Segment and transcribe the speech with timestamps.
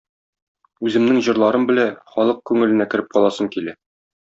[0.89, 3.79] Үземнең җырларым белә халык күңеленә кереп каласым килә.